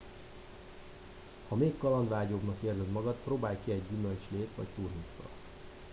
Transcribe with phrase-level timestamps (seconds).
[1.47, 5.31] ha még kalandvágyóbbnak érzed magad próbálj ki egy gyümölcslét vagy turmixot